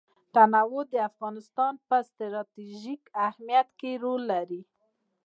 تنوع 0.33 0.83
د 0.93 0.95
افغانستان 1.09 1.73
په 1.87 1.97
ستراتیژیک 2.09 3.01
اهمیت 3.27 3.67
کې 3.79 3.91
رول 4.03 4.21
لري. 4.33 4.61